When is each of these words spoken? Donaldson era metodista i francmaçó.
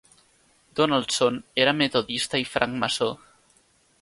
Donaldson 0.79 1.37
era 1.67 1.75
metodista 1.83 2.43
i 2.45 2.49
francmaçó. 2.55 3.15